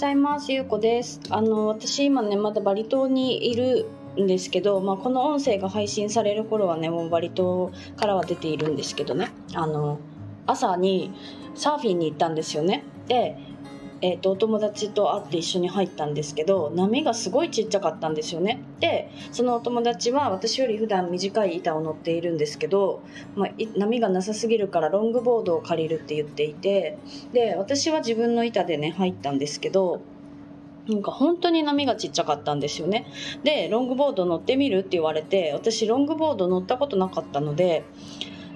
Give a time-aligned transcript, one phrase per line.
[0.00, 0.50] ざいます。
[0.50, 1.20] ゆうこです。
[1.28, 3.86] あの私今ねまだバリ島にいる
[4.18, 9.30] んですけど、まあ、この音声が配信される頃はねもうバリ島からは出ているんですけどね。
[9.52, 9.98] あの
[10.46, 11.12] 朝に
[11.54, 12.82] サーフィンに行ったんですよね。
[13.08, 13.36] で
[14.02, 18.62] えーと、お友達と会って一緒に入ったんですけど波がすごいちっちゃかったんですよね。
[18.80, 23.02] でそのお友達は私より普段短い板を乗っているんですけど、
[23.36, 26.98] まあ、波がなさすぎるからロングボードを借りるって言っていて
[27.32, 30.00] で私は自分の板でね入ったんですけど
[30.88, 33.06] なんか本当に波がちっちゃかったんですよね。
[33.44, 37.84] でロングボード乗ってみるって言われて私ロングボード乗ったことなかったので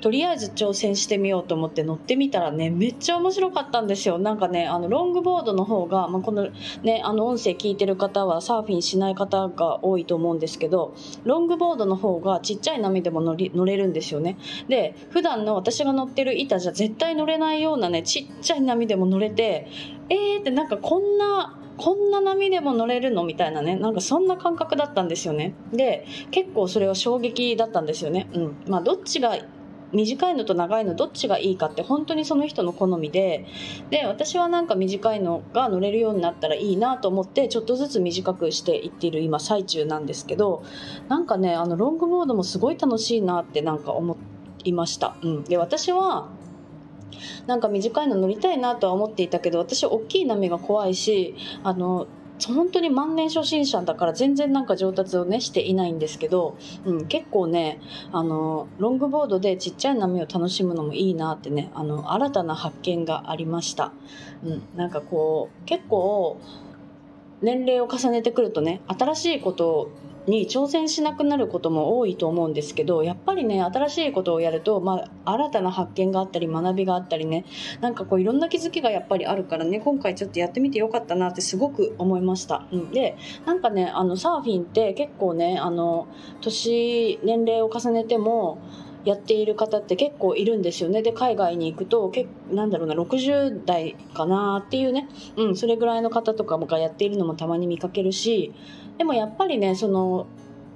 [0.00, 4.18] とりあえず挑戦してみようと思って乗ってみたらねめっちゃ面白かったんですよ。
[4.18, 6.48] なんかねあのロングボードの方が、まあ、この
[6.82, 14.38] ねあの音声聞いてる方はサーフィンしない方が多いと思うんですけどロングボードの方がちっちゃい波でも乗り乗れるんですよね。
[14.68, 19.68] で普段の私が乗ってる板じゃ絶対乗れないようなねちっちゃい波でも乗れて
[20.10, 25.54] えーってなんかこんなこんな波でも乗れるのみたいなねなんかそんな感覚だったんですよね。
[25.72, 28.28] で結構それは衝撃だったんですよね。
[28.34, 28.56] うん。
[28.66, 29.36] まあどっちが
[29.92, 33.46] 短いのと長いのどっちがいいかって本当にその人の好みで
[33.90, 40.62] で私はなんか短いのが乗れるようになったらいいなと思ってちょっとずつ短くしていっている今最中なんですけど
[41.08, 44.16] なんかねあのロングボードもすごい楽しいなってなんか思
[44.64, 45.16] いました。
[45.22, 46.28] うん、で私は
[47.46, 52.06] なんか短いの乗りたいなとは思っていたけど私大きい波が怖いしあの
[52.46, 57.80] 本当に万年初心者だから全然なんか上達をねしていないんですけど、うん、結構ね
[58.12, 63.92] あのロングボードでちっちゃい波を楽しむのもいいなってねあの新たな発見がありました、
[64.44, 66.40] うん、なんかこう結構
[67.42, 69.90] 年齢を重ねてくるとね新しいこと
[70.28, 77.44] に挑戦しなくなることも多いと思うんですけどやっぱりね新しいことをやると、まあ、新たな発見があったり学びがあったりね
[77.80, 82.66] なんかこういろんな気づきがやっぱりあるからね今回ちょっとやってみてよかったなってすごく思いました。
[82.72, 86.08] うん、でなんかねあのサーフィンって結構ねあの
[86.40, 88.58] 年年齢を重ねても
[89.08, 91.00] やっている方って結構いるんですよね。
[91.02, 98.52] で海外に行くとけなんだろうな60代かなっていうね、うん、それぐらいの方とかがやっているのもたまに見かけるし。
[98.98, 100.26] でもやっぱりねその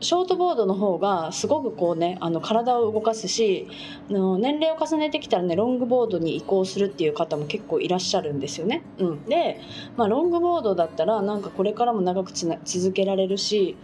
[0.02, 3.68] ショートボードの方がすごくこうねあの体を動かすし
[4.10, 8.82] あの年齢を重ねてきたらねロングボードに移行するっていう方も結構いらっしゃるんですよね。
[8.98, 9.60] うん、で、
[9.96, 13.76] まあ、ロングボードだったらなんかこれからも長く続けられるし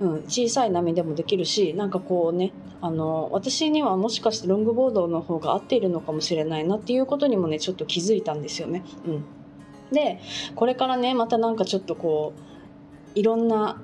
[0.00, 8.82] うん、小さい波でもできるしなんかこうねあの私にはもしかしてロングボードの方が合っているのかもしれないなっていうことにもねちょっと気づいたんですよね。
[9.06, 9.24] うん、
[9.92, 10.20] で
[10.54, 12.34] これからねまたなんかちょっとこ
[13.14, 13.80] ういろんな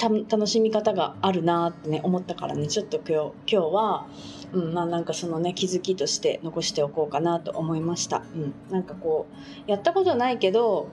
[0.00, 4.06] 楽しみ方があるなってね思ったからねちょっと今日今日は、
[4.52, 8.24] うんまあ、なんかそのね気づきとして残しておこうかなと思いました。
[8.34, 9.26] うん、なんかこ
[9.66, 10.88] うやったことないけど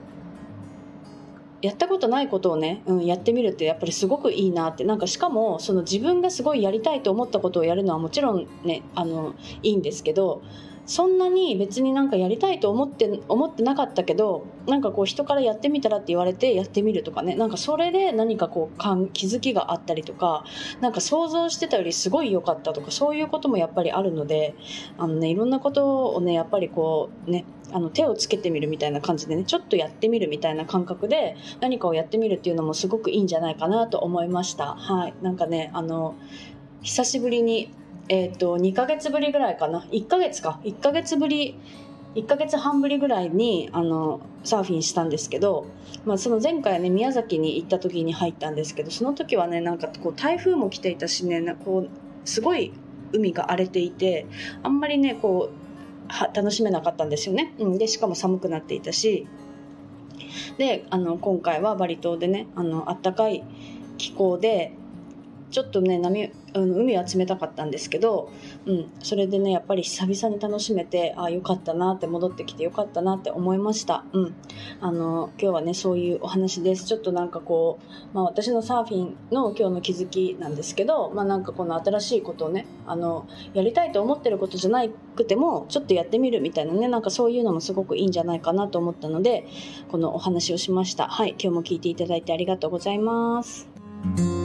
[1.61, 4.83] やったことないことをね、うん、やってみるってやっぱりすごくいいなって。
[4.83, 9.33] なんかしかもその自分がすごいやりたいと思ったことをやるのはもちろんねあの
[9.63, 10.41] いいんですけど
[10.89, 17.35] そんなに別になんかやりたいと思って思ってなかったけどなんかこう人からやってみたらって言われてやってみるとかね。
[17.35, 20.45] なんかそれで何かこう気づきがあったりとか
[20.81, 24.55] なんか想像してたよりすごい良かったとかそういうこともやっぱりあるので
[24.97, 34.73] あのねいろんなことをねやっぱりこうねあの手をつけてみるみたいな感じでねちょっとやってみるみたいな感覚で何かをやってみるっていうのもすごくいいんじゃないかなと思いました。
[34.73, 35.13] はい。
[35.21, 36.15] なんかねあの
[36.81, 37.71] 久しぶりに
[38.09, 39.85] えっ、ー、と2ヶ月ぶりぐらいかな。
[39.91, 40.59] 1ヶ月か。
[40.63, 41.55] 1ヶ月ぶり
[42.15, 45.67] 1ヶ月半ぶりぐらいにあのサーフィンしたんですけど、
[46.05, 51.89] まあ、その前回ね宮崎に行った時に入ったんですけどその時はねなんかこう台風も来ていたしねこう
[52.27, 52.73] すごい
[53.13, 54.25] 海が荒れていて
[54.63, 59.27] あんまりねこうは楽しめなかったんですよね、うん、でしかも寒くなっていたし。
[60.57, 63.43] であの今回はバリ島でねあの暖かい
[63.97, 64.73] 気候で
[65.51, 68.31] ちょっとね波、うん、海は冷たかったんですけど、
[68.65, 74.35] うん、それでねやっぱり久々に楽しめてああよかったなって戻ってきてよかったなって思いました、うん、
[74.81, 76.85] あの今日はねそういうお話です。
[76.85, 84.83] ちょっとなんかこう、まあ、私のサーフィンの今日の気づきなんですけど、まあ、なんかこの新しいことをねあのやりたいと思ってることじゃな
[85.15, 89.45] くてもちょっとやってみるみたいなねなんかそういうのもすごくいいんじゃないかなと思ったので
[89.89, 91.07] このお話をしました。
[91.07, 94.38] はい今日も聞いていただいてありがとうございます。